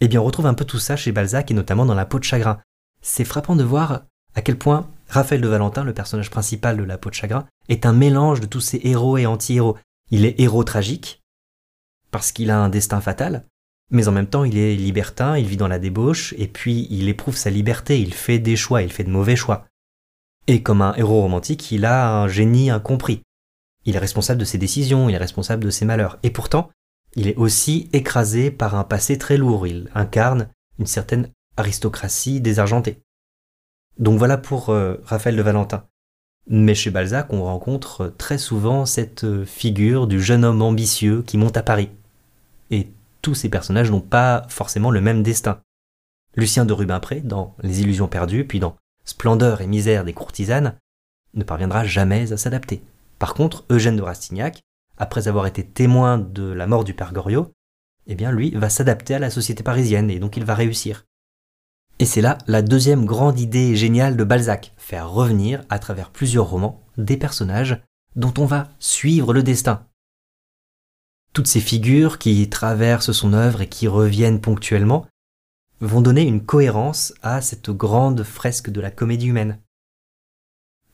Eh 0.00 0.08
bien, 0.08 0.20
on 0.20 0.24
retrouve 0.24 0.46
un 0.46 0.54
peu 0.54 0.64
tout 0.64 0.78
ça 0.78 0.96
chez 0.96 1.12
Balzac 1.12 1.50
et 1.50 1.54
notamment 1.54 1.86
dans 1.86 1.94
La 1.94 2.06
peau 2.06 2.18
de 2.18 2.24
chagrin. 2.24 2.60
C'est 3.02 3.24
frappant 3.24 3.56
de 3.56 3.64
voir 3.64 4.02
à 4.34 4.42
quel 4.42 4.58
point 4.58 4.88
Raphaël 5.08 5.40
de 5.40 5.48
Valentin, 5.48 5.84
le 5.84 5.94
personnage 5.94 6.30
principal 6.30 6.76
de 6.76 6.82
La 6.82 6.98
peau 6.98 7.10
de 7.10 7.14
chagrin, 7.14 7.46
est 7.68 7.86
un 7.86 7.92
mélange 7.92 8.40
de 8.40 8.46
tous 8.46 8.60
ces 8.60 8.80
héros 8.84 9.16
et 9.16 9.26
anti-héros. 9.26 9.76
Il 10.10 10.24
est 10.24 10.38
héros 10.40 10.64
tragique, 10.64 11.22
parce 12.10 12.32
qu'il 12.32 12.50
a 12.50 12.58
un 12.58 12.68
destin 12.68 13.00
fatal, 13.00 13.46
mais 13.90 14.08
en 14.08 14.12
même 14.12 14.26
temps 14.26 14.44
il 14.44 14.58
est 14.58 14.74
libertin, 14.74 15.38
il 15.38 15.46
vit 15.46 15.56
dans 15.56 15.68
la 15.68 15.78
débauche, 15.78 16.34
et 16.38 16.48
puis 16.48 16.86
il 16.90 17.08
éprouve 17.08 17.36
sa 17.36 17.50
liberté, 17.50 18.00
il 18.00 18.14
fait 18.14 18.38
des 18.38 18.56
choix, 18.56 18.82
il 18.82 18.92
fait 18.92 19.04
de 19.04 19.10
mauvais 19.10 19.36
choix. 19.36 19.66
Et 20.46 20.62
comme 20.62 20.82
un 20.82 20.94
héros 20.94 21.22
romantique, 21.22 21.72
il 21.72 21.84
a 21.84 22.22
un 22.22 22.28
génie 22.28 22.70
incompris. 22.70 23.22
Il 23.84 23.96
est 23.96 24.00
responsable 24.00 24.40
de 24.40 24.44
ses 24.44 24.58
décisions, 24.58 25.08
il 25.08 25.14
est 25.14 25.18
responsable 25.18 25.64
de 25.64 25.70
ses 25.70 25.84
malheurs. 25.84 26.18
Et 26.22 26.30
pourtant, 26.30 26.70
il 27.14 27.28
est 27.28 27.36
aussi 27.36 27.88
écrasé 27.92 28.50
par 28.50 28.74
un 28.74 28.84
passé 28.84 29.18
très 29.18 29.36
lourd. 29.36 29.66
Il 29.66 29.88
incarne 29.94 30.48
une 30.78 30.86
certaine 30.86 31.30
aristocratie 31.56 32.40
désargentée. 32.40 33.00
Donc 33.98 34.18
voilà 34.18 34.36
pour 34.36 34.68
euh, 34.68 34.96
Raphaël 35.04 35.36
de 35.36 35.42
Valentin. 35.42 35.86
Mais 36.48 36.74
chez 36.74 36.90
Balzac, 36.90 37.32
on 37.32 37.44
rencontre 37.44 38.12
très 38.18 38.38
souvent 38.38 38.86
cette 38.86 39.44
figure 39.44 40.06
du 40.06 40.20
jeune 40.20 40.44
homme 40.44 40.62
ambitieux 40.62 41.22
qui 41.22 41.38
monte 41.38 41.56
à 41.56 41.62
Paris. 41.62 41.90
Tous 43.26 43.34
ces 43.34 43.48
personnages 43.48 43.90
n'ont 43.90 44.00
pas 44.00 44.46
forcément 44.48 44.92
le 44.92 45.00
même 45.00 45.24
destin. 45.24 45.60
Lucien 46.36 46.64
de 46.64 46.72
Rubempré, 46.72 47.22
dans 47.22 47.56
Les 47.60 47.80
Illusions 47.80 48.06
perdues, 48.06 48.46
puis 48.46 48.60
dans 48.60 48.76
Splendeur 49.04 49.62
et 49.62 49.66
misère 49.66 50.04
des 50.04 50.12
courtisanes, 50.12 50.78
ne 51.34 51.42
parviendra 51.42 51.84
jamais 51.84 52.32
à 52.32 52.36
s'adapter. 52.36 52.84
Par 53.18 53.34
contre, 53.34 53.64
Eugène 53.68 53.96
de 53.96 54.02
Rastignac, 54.02 54.62
après 54.96 55.26
avoir 55.26 55.48
été 55.48 55.66
témoin 55.66 56.18
de 56.18 56.44
la 56.44 56.68
mort 56.68 56.84
du 56.84 56.94
père 56.94 57.12
Goriot, 57.12 57.50
eh 58.06 58.14
bien 58.14 58.30
lui 58.30 58.52
va 58.52 58.70
s'adapter 58.70 59.16
à 59.16 59.18
la 59.18 59.30
société 59.30 59.64
parisienne 59.64 60.08
et 60.08 60.20
donc 60.20 60.36
il 60.36 60.44
va 60.44 60.54
réussir. 60.54 61.04
Et 61.98 62.06
c'est 62.06 62.20
là 62.20 62.38
la 62.46 62.62
deuxième 62.62 63.06
grande 63.06 63.40
idée 63.40 63.74
géniale 63.74 64.16
de 64.16 64.22
Balzac, 64.22 64.72
faire 64.76 65.10
revenir 65.10 65.64
à 65.68 65.80
travers 65.80 66.10
plusieurs 66.10 66.48
romans 66.48 66.80
des 66.96 67.16
personnages 67.16 67.82
dont 68.14 68.34
on 68.38 68.46
va 68.46 68.68
suivre 68.78 69.34
le 69.34 69.42
destin. 69.42 69.84
Toutes 71.36 71.48
ces 71.48 71.60
figures 71.60 72.16
qui 72.16 72.48
traversent 72.48 73.12
son 73.12 73.34
œuvre 73.34 73.60
et 73.60 73.68
qui 73.68 73.88
reviennent 73.88 74.40
ponctuellement 74.40 75.06
vont 75.80 76.00
donner 76.00 76.22
une 76.22 76.42
cohérence 76.42 77.12
à 77.20 77.42
cette 77.42 77.68
grande 77.68 78.22
fresque 78.22 78.70
de 78.70 78.80
la 78.80 78.90
comédie 78.90 79.26
humaine. 79.26 79.60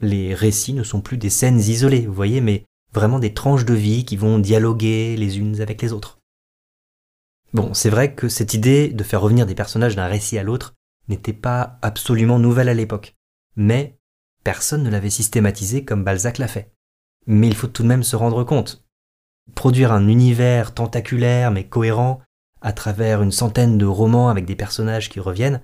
Les 0.00 0.34
récits 0.34 0.72
ne 0.72 0.82
sont 0.82 1.00
plus 1.00 1.16
des 1.16 1.30
scènes 1.30 1.60
isolées, 1.60 2.06
vous 2.06 2.12
voyez, 2.12 2.40
mais 2.40 2.64
vraiment 2.92 3.20
des 3.20 3.34
tranches 3.34 3.64
de 3.64 3.74
vie 3.74 4.04
qui 4.04 4.16
vont 4.16 4.40
dialoguer 4.40 5.16
les 5.16 5.38
unes 5.38 5.60
avec 5.60 5.80
les 5.80 5.92
autres. 5.92 6.18
Bon, 7.54 7.72
c'est 7.72 7.90
vrai 7.90 8.12
que 8.12 8.28
cette 8.28 8.52
idée 8.52 8.88
de 8.88 9.04
faire 9.04 9.20
revenir 9.20 9.46
des 9.46 9.54
personnages 9.54 9.94
d'un 9.94 10.08
récit 10.08 10.38
à 10.38 10.42
l'autre 10.42 10.74
n'était 11.06 11.32
pas 11.32 11.78
absolument 11.82 12.40
nouvelle 12.40 12.68
à 12.68 12.74
l'époque, 12.74 13.14
mais 13.54 13.96
personne 14.42 14.82
ne 14.82 14.90
l'avait 14.90 15.08
systématisé 15.08 15.84
comme 15.84 16.02
Balzac 16.02 16.38
l'a 16.38 16.48
fait. 16.48 16.72
Mais 17.28 17.46
il 17.46 17.54
faut 17.54 17.68
tout 17.68 17.84
de 17.84 17.88
même 17.88 18.02
se 18.02 18.16
rendre 18.16 18.42
compte. 18.42 18.84
Produire 19.54 19.92
un 19.92 20.08
univers 20.08 20.74
tentaculaire 20.74 21.50
mais 21.50 21.64
cohérent 21.64 22.20
à 22.60 22.72
travers 22.72 23.22
une 23.22 23.32
centaine 23.32 23.76
de 23.76 23.86
romans 23.86 24.28
avec 24.28 24.44
des 24.44 24.56
personnages 24.56 25.08
qui 25.08 25.20
reviennent, 25.20 25.60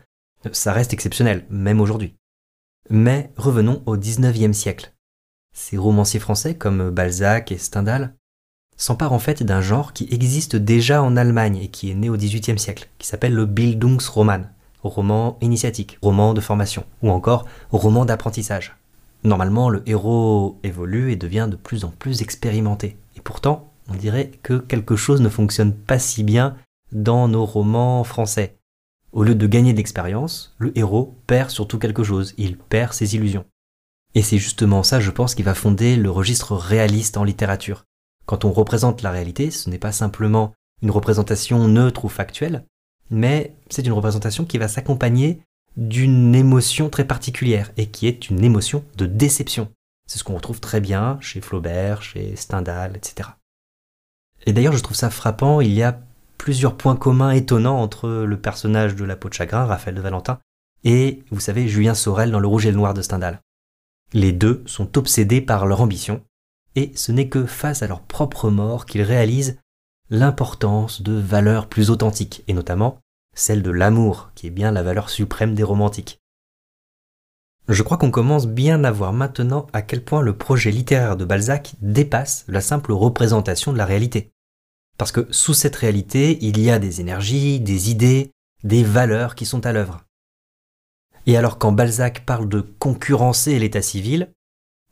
ça 0.52 0.72
reste 0.72 0.92
exceptionnel, 0.92 1.46
même 1.50 1.80
aujourd'hui. 1.80 2.14
Mais 2.90 3.32
revenons 3.36 3.82
au 3.86 3.96
XIXe 3.96 4.56
siècle. 4.56 4.92
Ces 5.54 5.76
romanciers 5.76 6.20
français 6.20 6.54
comme 6.54 6.90
Balzac 6.90 7.52
et 7.52 7.58
Stendhal 7.58 8.14
s'emparent 8.76 9.12
en 9.12 9.18
fait 9.18 9.42
d'un 9.42 9.60
genre 9.60 9.92
qui 9.92 10.08
existe 10.10 10.56
déjà 10.56 11.02
en 11.02 11.16
Allemagne 11.16 11.58
et 11.58 11.68
qui 11.68 11.90
est 11.90 11.94
né 11.94 12.08
au 12.08 12.16
XVIIIe 12.16 12.58
siècle, 12.58 12.88
qui 12.98 13.06
s'appelle 13.06 13.34
le 13.34 13.44
Bildungsroman, 13.44 14.50
roman 14.82 15.36
initiatique, 15.40 15.98
roman 16.00 16.34
de 16.34 16.40
formation, 16.40 16.84
ou 17.02 17.10
encore 17.10 17.46
roman 17.70 18.04
d'apprentissage. 18.04 18.76
Normalement, 19.24 19.68
le 19.68 19.82
héros 19.86 20.58
évolue 20.62 21.10
et 21.10 21.16
devient 21.16 21.48
de 21.50 21.56
plus 21.56 21.84
en 21.84 21.90
plus 21.90 22.22
expérimenté. 22.22 22.96
Et 23.16 23.20
pourtant, 23.20 23.67
on 23.88 23.94
dirait 23.94 24.30
que 24.42 24.58
quelque 24.58 24.96
chose 24.96 25.20
ne 25.20 25.28
fonctionne 25.28 25.72
pas 25.72 25.98
si 25.98 26.22
bien 26.22 26.56
dans 26.92 27.28
nos 27.28 27.44
romans 27.44 28.04
français. 28.04 28.58
Au 29.12 29.22
lieu 29.22 29.34
de 29.34 29.46
gagner 29.46 29.72
de 29.72 29.78
l'expérience, 29.78 30.54
le 30.58 30.76
héros 30.76 31.16
perd 31.26 31.50
surtout 31.50 31.78
quelque 31.78 32.04
chose, 32.04 32.34
il 32.36 32.56
perd 32.56 32.92
ses 32.92 33.14
illusions. 33.14 33.44
Et 34.14 34.22
c'est 34.22 34.38
justement 34.38 34.82
ça, 34.82 35.00
je 35.00 35.10
pense, 35.10 35.34
qui 35.34 35.42
va 35.42 35.54
fonder 35.54 35.96
le 35.96 36.10
registre 36.10 36.54
réaliste 36.54 37.16
en 37.16 37.24
littérature. 37.24 37.84
Quand 38.26 38.44
on 38.44 38.52
représente 38.52 39.02
la 39.02 39.10
réalité, 39.10 39.50
ce 39.50 39.70
n'est 39.70 39.78
pas 39.78 39.92
simplement 39.92 40.52
une 40.82 40.90
représentation 40.90 41.66
neutre 41.68 42.04
ou 42.04 42.08
factuelle, 42.08 42.64
mais 43.10 43.54
c'est 43.70 43.86
une 43.86 43.92
représentation 43.92 44.44
qui 44.44 44.58
va 44.58 44.68
s'accompagner 44.68 45.40
d'une 45.76 46.34
émotion 46.34 46.90
très 46.90 47.06
particulière, 47.06 47.70
et 47.76 47.86
qui 47.86 48.06
est 48.06 48.30
une 48.30 48.44
émotion 48.44 48.84
de 48.96 49.06
déception. 49.06 49.68
C'est 50.06 50.18
ce 50.18 50.24
qu'on 50.24 50.34
retrouve 50.34 50.60
très 50.60 50.80
bien 50.80 51.18
chez 51.20 51.40
Flaubert, 51.40 52.02
chez 52.02 52.34
Stendhal, 52.36 52.96
etc. 52.96 53.30
Et 54.46 54.52
d'ailleurs, 54.52 54.72
je 54.72 54.82
trouve 54.82 54.96
ça 54.96 55.10
frappant, 55.10 55.60
il 55.60 55.72
y 55.72 55.82
a 55.82 56.00
plusieurs 56.38 56.76
points 56.76 56.96
communs 56.96 57.32
étonnants 57.32 57.80
entre 57.80 58.08
le 58.08 58.40
personnage 58.40 58.94
de 58.94 59.04
la 59.04 59.16
peau 59.16 59.28
de 59.28 59.34
chagrin, 59.34 59.66
Raphaël 59.66 59.94
de 59.94 60.00
Valentin, 60.00 60.38
et, 60.84 61.22
vous 61.30 61.40
savez, 61.40 61.68
Julien 61.68 61.94
Sorel 61.94 62.30
dans 62.30 62.40
Le 62.40 62.46
Rouge 62.46 62.66
et 62.66 62.70
le 62.70 62.76
Noir 62.76 62.94
de 62.94 63.02
Stendhal. 63.02 63.40
Les 64.12 64.32
deux 64.32 64.62
sont 64.66 64.96
obsédés 64.96 65.40
par 65.40 65.66
leur 65.66 65.80
ambition, 65.80 66.22
et 66.76 66.92
ce 66.94 67.12
n'est 67.12 67.28
que 67.28 67.44
face 67.44 67.82
à 67.82 67.88
leur 67.88 68.00
propre 68.00 68.50
mort 68.50 68.86
qu'ils 68.86 69.02
réalisent 69.02 69.58
l'importance 70.10 71.02
de 71.02 71.12
valeurs 71.12 71.68
plus 71.68 71.90
authentiques, 71.90 72.44
et 72.46 72.54
notamment 72.54 72.98
celle 73.34 73.62
de 73.62 73.70
l'amour, 73.70 74.30
qui 74.34 74.46
est 74.46 74.50
bien 74.50 74.70
la 74.70 74.82
valeur 74.82 75.10
suprême 75.10 75.54
des 75.54 75.62
romantiques. 75.62 76.18
Je 77.68 77.82
crois 77.82 77.98
qu'on 77.98 78.10
commence 78.10 78.46
bien 78.46 78.82
à 78.82 78.90
voir 78.90 79.12
maintenant 79.12 79.66
à 79.74 79.82
quel 79.82 80.02
point 80.02 80.22
le 80.22 80.36
projet 80.36 80.70
littéraire 80.70 81.18
de 81.18 81.26
Balzac 81.26 81.74
dépasse 81.82 82.46
la 82.48 82.62
simple 82.62 82.92
représentation 82.92 83.74
de 83.74 83.78
la 83.78 83.84
réalité. 83.84 84.32
Parce 84.96 85.12
que 85.12 85.26
sous 85.30 85.52
cette 85.52 85.76
réalité, 85.76 86.38
il 86.40 86.58
y 86.58 86.70
a 86.70 86.78
des 86.78 87.02
énergies, 87.02 87.60
des 87.60 87.90
idées, 87.90 88.32
des 88.64 88.82
valeurs 88.82 89.34
qui 89.34 89.44
sont 89.44 89.66
à 89.66 89.72
l'œuvre. 89.72 90.02
Et 91.26 91.36
alors 91.36 91.58
quand 91.58 91.72
Balzac 91.72 92.24
parle 92.24 92.48
de 92.48 92.62
concurrencer 92.62 93.58
l'état 93.58 93.82
civil, 93.82 94.32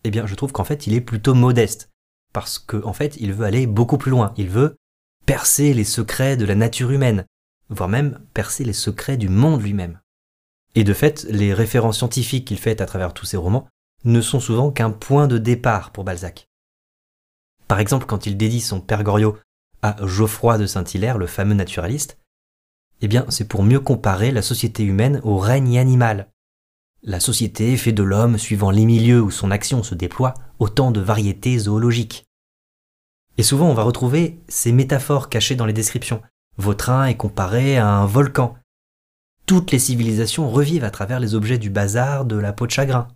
eh 0.04 0.11
bien 0.11 0.26
je 0.26 0.35
trouve 0.35 0.52
qu'en 0.52 0.64
fait 0.64 0.87
il 0.87 0.92
est 0.92 1.00
plutôt 1.00 1.33
modeste, 1.33 1.90
parce 2.35 2.59
qu'en 2.59 2.85
en 2.85 2.92
fait 2.92 3.16
il 3.16 3.33
veut 3.33 3.47
aller 3.47 3.66
beaucoup 3.66 3.97
plus 3.97 4.11
loin, 4.11 4.35
il 4.37 4.50
veut 4.50 4.76
percer 5.25 5.73
les 5.73 5.85
secrets 5.85 6.37
de 6.37 6.45
la 6.45 6.54
nature 6.54 6.90
humaine, 6.90 7.25
voire 7.71 7.88
même 7.88 8.21
percer 8.35 8.64
les 8.64 8.75
secrets 8.75 9.16
du 9.16 9.30
monde 9.30 9.62
lui-même. 9.62 9.99
Et 10.76 10.85
de 10.85 10.92
fait, 10.92 11.26
les 11.28 11.52
références 11.52 11.97
scientifiques 11.97 12.47
qu'il 12.47 12.59
fait 12.59 12.80
à 12.80 12.87
travers 12.87 13.14
tous 13.14 13.26
ses 13.26 13.37
romans 13.37 13.66
ne 14.04 14.21
sont 14.21 14.38
souvent 14.38 14.71
qu'un 14.71 14.90
point 14.90 15.26
de 15.26 15.38
départ 15.38 15.90
pour 15.90 16.04
Balzac. 16.04 16.49
Par 17.66 17.80
exemple, 17.80 18.06
quand 18.06 18.26
il 18.26 18.37
dédie 18.37 18.61
son 18.61 18.80
Père 18.80 19.02
Goriot 19.02 19.37
à 19.83 19.97
Geoffroy 20.06 20.59
de 20.59 20.66
Saint-Hilaire, 20.66 21.18
le 21.18 21.26
fameux 21.26 21.54
naturaliste, 21.54 22.18
eh 23.00 23.09
bien, 23.09 23.26
c'est 23.30 23.49
pour 23.49 23.62
mieux 23.62 23.80
comparer 23.80 24.30
la 24.30 24.42
société 24.42 24.85
humaine 24.85 25.21
au 25.25 25.38
règne 25.38 25.78
animal. 25.78 26.30
La 27.02 27.21
société 27.21 27.76
fait 27.76 27.92
de 27.92 28.02
l'homme, 28.02 28.38
suivant 28.38 28.71
les 28.71 28.85
milieux 28.85 29.21
où 29.21 29.30
son 29.30 29.50
action 29.50 29.83
se 29.83 29.95
déploie, 29.95 30.35
autant 30.59 30.90
de 30.90 31.00
variétés 31.00 31.59
zoologiques. 31.59 32.25
Et 33.38 33.42
souvent, 33.42 33.68
on 33.68 33.75
va 33.75 33.83
retrouver 33.83 34.40
ces 34.49 34.73
métaphores 34.73 35.28
cachées 35.28 35.56
dans 35.56 35.66
les 35.66 35.73
descriptions. 35.73 36.23
Vautrin 36.59 37.06
est 37.06 37.16
comparé 37.16 37.76
à 37.76 37.88
un 37.88 38.06
volcan. 38.06 38.56
Toutes 39.47 39.71
les 39.71 39.79
civilisations 39.79 40.50
revivent 40.50 40.83
à 40.83 40.91
travers 40.91 41.21
les 41.21 41.37
objets 41.37 41.59
du 41.59 41.71
bazar 41.71 42.25
de 42.25 42.35
la 42.35 42.53
peau 42.53 42.67
de 42.67 42.73
chagrin. 42.73 43.07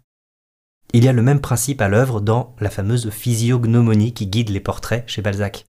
Il 0.93 1.05
y 1.05 1.09
a 1.09 1.13
le 1.13 1.23
même 1.23 1.41
principe 1.41 1.81
à 1.81 1.89
l'œuvre 1.89 2.21
dans 2.21 2.55
la 2.61 2.71
fameuse 2.71 3.11
physiognomonie 3.11 4.15
qui 4.15 4.29
guide 4.29 4.51
les 4.51 4.61
portraits 4.61 5.03
chez 5.09 5.23
Balzac. 5.23 5.67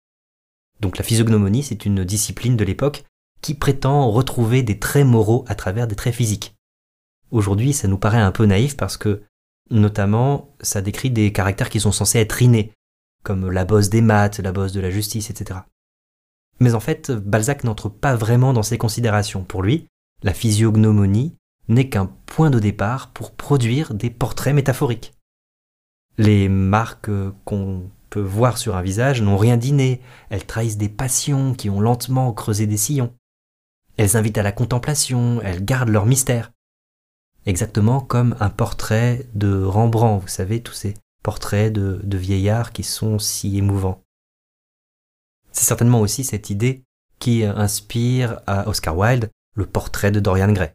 Donc 0.79 0.99
la 0.99 1.03
physiognomonie, 1.03 1.63
c'est 1.63 1.83
une 1.85 2.03
discipline 2.03 2.57
de 2.57 2.63
l'époque 2.63 3.05
qui 3.41 3.55
prétend 3.55 4.11
retrouver 4.11 4.61
des 4.61 4.77
traits 4.77 5.05
moraux 5.05 5.45
à 5.47 5.55
travers 5.55 5.87
des 5.87 5.95
traits 5.95 6.13
physiques. 6.13 6.53
Aujourd'hui, 7.31 7.73
ça 7.73 7.87
nous 7.87 7.97
paraît 7.97 8.19
un 8.19 8.31
peu 8.31 8.45
naïf 8.45 8.77
parce 8.77 8.97
que, 8.97 9.23
notamment, 9.71 10.53
ça 10.61 10.83
décrit 10.83 11.09
des 11.09 11.33
caractères 11.33 11.71
qui 11.71 11.79
sont 11.79 11.91
censés 11.91 12.19
être 12.19 12.39
innés, 12.39 12.71
comme 13.23 13.49
la 13.49 13.65
bosse 13.65 13.89
des 13.89 14.01
maths, 14.01 14.37
la 14.37 14.51
bosse 14.51 14.73
de 14.73 14.81
la 14.81 14.91
justice, 14.91 15.31
etc. 15.31 15.61
Mais 16.59 16.75
en 16.75 16.79
fait, 16.79 17.09
Balzac 17.09 17.63
n'entre 17.63 17.89
pas 17.89 18.15
vraiment 18.15 18.53
dans 18.53 18.61
ces 18.61 18.77
considérations. 18.77 19.43
Pour 19.43 19.63
lui, 19.63 19.87
la 20.23 20.33
physiognomonie 20.33 21.35
n'est 21.67 21.89
qu'un 21.89 22.07
point 22.25 22.49
de 22.49 22.59
départ 22.59 23.11
pour 23.11 23.31
produire 23.31 23.93
des 23.93 24.09
portraits 24.09 24.53
métaphoriques. 24.55 25.13
Les 26.17 26.49
marques 26.49 27.11
qu'on 27.45 27.89
peut 28.09 28.21
voir 28.21 28.57
sur 28.57 28.75
un 28.75 28.81
visage 28.81 29.21
n'ont 29.21 29.37
rien 29.37 29.57
d'inné, 29.57 30.01
elles 30.29 30.45
trahissent 30.45 30.77
des 30.77 30.89
passions 30.89 31.53
qui 31.53 31.69
ont 31.69 31.79
lentement 31.79 32.33
creusé 32.33 32.67
des 32.67 32.77
sillons. 32.77 33.15
Elles 33.97 34.17
invitent 34.17 34.37
à 34.37 34.43
la 34.43 34.51
contemplation, 34.51 35.41
elles 35.41 35.63
gardent 35.63 35.89
leur 35.89 36.05
mystère. 36.05 36.51
Exactement 37.45 38.01
comme 38.01 38.35
un 38.39 38.49
portrait 38.49 39.27
de 39.33 39.63
Rembrandt, 39.63 40.21
vous 40.21 40.27
savez, 40.27 40.61
tous 40.61 40.73
ces 40.73 40.93
portraits 41.23 41.71
de, 41.71 42.01
de 42.03 42.17
vieillards 42.17 42.71
qui 42.71 42.83
sont 42.83 43.17
si 43.17 43.57
émouvants. 43.57 44.03
C'est 45.51 45.65
certainement 45.65 46.01
aussi 46.01 46.23
cette 46.23 46.49
idée 46.49 46.83
qui 47.19 47.43
inspire 47.43 48.41
à 48.47 48.67
Oscar 48.67 48.97
Wilde 48.97 49.29
le 49.55 49.65
portrait 49.65 50.11
de 50.11 50.19
Dorian 50.19 50.51
Gray. 50.51 50.71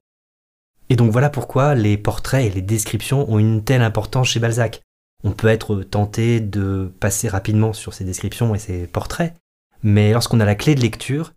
Et 0.89 0.97
donc 0.97 1.11
voilà 1.11 1.31
pourquoi 1.31 1.75
les 1.75 1.99
portraits 1.99 2.47
et 2.47 2.55
les 2.55 2.63
descriptions 2.63 3.31
ont 3.31 3.39
une 3.39 3.65
telle 3.65 3.83
importance 3.83 4.29
chez 4.29 4.41
Balzac. 4.41 4.83
On 5.25 5.33
peut 5.33 5.49
être 5.49 5.83
tenté 5.83 6.41
de 6.41 6.93
passer 7.01 7.29
rapidement 7.29 7.73
sur 7.73 7.95
ces 7.95 8.05
descriptions 8.05 8.55
et 8.55 8.59
ces 8.59 8.87
portraits, 8.87 9.35
mais 9.83 10.13
lorsqu'on 10.13 10.41
a 10.41 10.45
la 10.45 10.55
clé 10.55 10.75
de 10.75 10.81
lecture, 10.81 11.33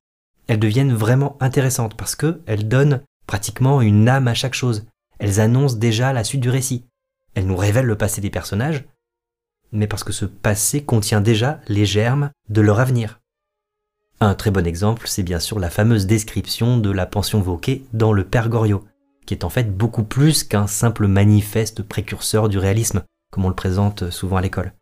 elles 0.48 0.60
deviennent 0.60 0.94
vraiment 0.94 1.38
intéressantes 1.40 1.96
parce 1.96 2.16
qu'elles 2.16 2.68
donnent 2.68 3.02
pratiquement 3.26 3.82
une 3.82 4.10
âme 4.10 4.28
à 4.28 4.34
chaque 4.34 4.54
chose. 4.54 4.86
Elles 5.20 5.40
annoncent 5.40 5.78
déjà 5.78 6.14
la 6.14 6.24
suite 6.24 6.42
du 6.42 6.50
récit. 6.50 6.86
Elles 7.36 7.46
nous 7.46 7.56
révèlent 7.56 7.86
le 7.86 7.98
passé 7.98 8.22
des 8.22 8.30
personnages, 8.30 8.86
mais 9.72 9.88
parce 9.88 10.04
que 10.04 10.14
ce 10.14 10.26
passé 10.26 10.84
contient 10.84 11.22
déjà 11.22 11.60
les 11.68 11.86
germes 11.86 12.32
de 12.50 12.62
leur 12.62 12.80
avenir. 12.80 13.19
Un 14.22 14.36
très 14.36 14.52
bon 14.52 14.68
exemple, 14.68 15.08
c'est 15.08 15.24
bien 15.24 15.40
sûr 15.40 15.60
la 15.60 15.70
fameuse 15.70 16.06
description 16.06 16.78
de 16.78 16.92
la 16.92 17.06
pension 17.06 17.40
Vauquet 17.40 17.84
dans 17.94 18.12
Le 18.12 18.26
Père 18.26 18.50
Goriot, 18.50 18.84
qui 19.26 19.34
est 19.34 19.46
en 19.46 19.50
fait 19.50 19.78
beaucoup 19.78 20.04
plus 20.04 20.44
qu'un 20.44 20.68
simple 20.68 21.08
manifeste 21.08 21.84
précurseur 21.84 22.50
du 22.50 22.58
réalisme, 22.58 23.04
comme 23.32 23.46
on 23.46 23.50
le 23.50 23.56
présente 23.56 24.10
souvent 24.10 24.36
à 24.36 24.42
l'école. 24.42 24.74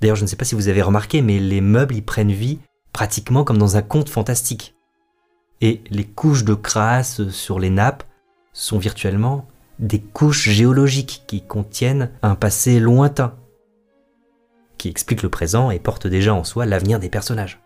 D'ailleurs, 0.00 0.16
je 0.16 0.22
ne 0.22 0.26
sais 0.26 0.34
pas 0.34 0.44
si 0.44 0.56
vous 0.56 0.66
avez 0.66 0.82
remarqué, 0.82 1.22
mais 1.22 1.38
les 1.38 1.60
meubles 1.60 1.94
y 1.94 2.02
prennent 2.02 2.32
vie 2.32 2.58
pratiquement 2.92 3.44
comme 3.44 3.58
dans 3.58 3.76
un 3.76 3.82
conte 3.82 4.08
fantastique. 4.08 4.74
Et 5.60 5.82
les 5.90 6.04
couches 6.04 6.44
de 6.44 6.54
crasse 6.54 7.28
sur 7.28 7.60
les 7.60 7.70
nappes 7.70 8.02
sont 8.52 8.78
virtuellement 8.78 9.46
des 9.78 10.00
couches 10.00 10.48
géologiques 10.48 11.22
qui 11.28 11.42
contiennent 11.42 12.10
un 12.22 12.34
passé 12.34 12.80
lointain, 12.80 13.34
qui 14.80 14.88
explique 14.88 15.22
le 15.22 15.28
présent 15.28 15.70
et 15.70 15.78
porte 15.78 16.06
déjà 16.06 16.32
en 16.32 16.42
soi 16.42 16.64
l'avenir 16.64 16.98
des 16.98 17.10
personnages. 17.10 17.60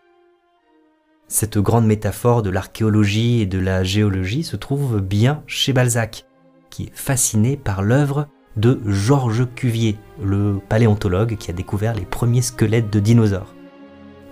Cette 1.28 1.58
grande 1.58 1.86
métaphore 1.86 2.42
de 2.42 2.50
l'archéologie 2.50 3.40
et 3.40 3.46
de 3.46 3.60
la 3.60 3.84
géologie 3.84 4.42
se 4.42 4.56
trouve 4.56 5.00
bien 5.00 5.44
chez 5.46 5.72
Balzac, 5.72 6.26
qui 6.70 6.84
est 6.84 6.92
fasciné 6.92 7.56
par 7.56 7.82
l'œuvre 7.82 8.26
de 8.56 8.80
Georges 8.86 9.46
Cuvier, 9.54 9.96
le 10.22 10.58
paléontologue 10.68 11.36
qui 11.36 11.50
a 11.50 11.54
découvert 11.54 11.94
les 11.94 12.04
premiers 12.04 12.42
squelettes 12.42 12.92
de 12.92 12.98
dinosaures. 12.98 13.54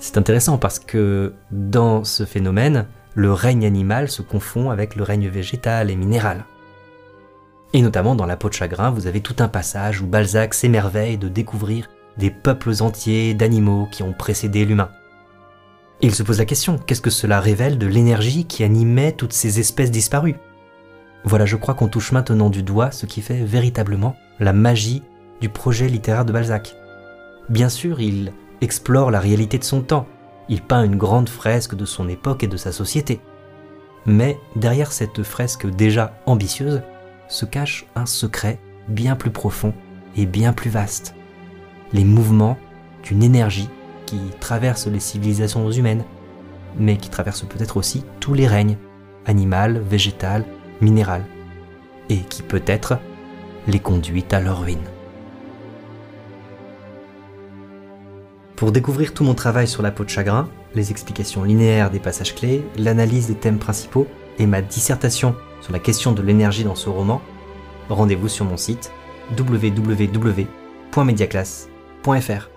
C'est 0.00 0.18
intéressant 0.18 0.58
parce 0.58 0.80
que 0.80 1.34
dans 1.52 2.02
ce 2.02 2.24
phénomène, 2.24 2.88
le 3.14 3.32
règne 3.32 3.64
animal 3.64 4.10
se 4.10 4.22
confond 4.22 4.70
avec 4.70 4.96
le 4.96 5.04
règne 5.04 5.28
végétal 5.28 5.88
et 5.88 5.96
minéral. 5.96 6.46
Et 7.74 7.80
notamment 7.80 8.16
dans 8.16 8.26
La 8.26 8.36
peau 8.36 8.48
de 8.48 8.54
chagrin, 8.54 8.90
vous 8.90 9.06
avez 9.06 9.20
tout 9.20 9.36
un 9.38 9.48
passage 9.48 10.00
où 10.00 10.06
Balzac 10.08 10.52
s'émerveille 10.52 11.16
de 11.16 11.28
découvrir 11.28 11.88
des 12.18 12.30
peuples 12.30 12.74
entiers 12.80 13.34
d'animaux 13.34 13.88
qui 13.90 14.02
ont 14.02 14.12
précédé 14.12 14.64
l'humain. 14.64 14.90
Il 16.00 16.14
se 16.14 16.22
pose 16.22 16.38
la 16.38 16.44
question, 16.44 16.78
qu'est-ce 16.78 17.00
que 17.00 17.10
cela 17.10 17.40
révèle 17.40 17.78
de 17.78 17.86
l'énergie 17.86 18.44
qui 18.44 18.64
animait 18.64 19.12
toutes 19.12 19.32
ces 19.32 19.60
espèces 19.60 19.90
disparues? 19.90 20.36
Voilà, 21.24 21.46
je 21.46 21.56
crois 21.56 21.74
qu'on 21.74 21.88
touche 21.88 22.10
maintenant 22.10 22.50
du 22.50 22.64
doigt 22.64 22.90
ce 22.90 23.06
qui 23.06 23.22
fait 23.22 23.44
véritablement 23.44 24.16
la 24.40 24.52
magie 24.52 25.02
du 25.40 25.48
projet 25.48 25.86
littéraire 25.86 26.24
de 26.24 26.32
Balzac. 26.32 26.74
Bien 27.48 27.68
sûr, 27.68 28.00
il 28.00 28.32
explore 28.60 29.10
la 29.10 29.20
réalité 29.20 29.58
de 29.58 29.64
son 29.64 29.82
temps, 29.82 30.06
il 30.48 30.62
peint 30.62 30.82
une 30.82 30.96
grande 30.96 31.28
fresque 31.28 31.76
de 31.76 31.84
son 31.84 32.08
époque 32.08 32.42
et 32.42 32.48
de 32.48 32.56
sa 32.56 32.72
société. 32.72 33.20
Mais 34.04 34.38
derrière 34.56 34.92
cette 34.92 35.22
fresque 35.22 35.66
déjà 35.66 36.14
ambitieuse 36.26 36.82
se 37.28 37.44
cache 37.44 37.86
un 37.94 38.06
secret 38.06 38.58
bien 38.88 39.14
plus 39.14 39.30
profond 39.30 39.72
et 40.16 40.26
bien 40.26 40.52
plus 40.52 40.70
vaste. 40.70 41.14
Les 41.92 42.04
mouvements 42.04 42.58
d'une 43.02 43.22
énergie 43.22 43.68
qui 44.06 44.20
traverse 44.40 44.86
les 44.86 45.00
civilisations 45.00 45.70
humaines, 45.70 46.04
mais 46.78 46.96
qui 46.96 47.10
traverse 47.10 47.42
peut-être 47.42 47.76
aussi 47.76 48.04
tous 48.20 48.34
les 48.34 48.46
règnes, 48.46 48.76
animal, 49.26 49.78
végétal, 49.78 50.44
minéral, 50.80 51.24
et 52.08 52.18
qui 52.18 52.42
peut-être 52.42 52.98
les 53.68 53.78
conduit 53.78 54.24
à 54.30 54.40
leur 54.40 54.62
ruine. 54.62 54.78
Pour 58.56 58.72
découvrir 58.72 59.12
tout 59.12 59.24
mon 59.24 59.34
travail 59.34 59.66
sur 59.66 59.82
la 59.82 59.90
peau 59.90 60.04
de 60.04 60.08
chagrin, 60.08 60.48
les 60.74 60.90
explications 60.90 61.42
linéaires 61.42 61.90
des 61.90 61.98
passages 61.98 62.34
clés, 62.34 62.64
l'analyse 62.78 63.26
des 63.26 63.34
thèmes 63.34 63.58
principaux 63.58 64.06
et 64.38 64.46
ma 64.46 64.62
dissertation 64.62 65.34
sur 65.60 65.72
la 65.72 65.78
question 65.78 66.12
de 66.12 66.22
l'énergie 66.22 66.64
dans 66.64 66.74
ce 66.74 66.88
roman, 66.88 67.20
rendez-vous 67.88 68.28
sur 68.28 68.44
mon 68.44 68.56
site 68.56 68.92
www.mediaclass.fr. 72.02 72.51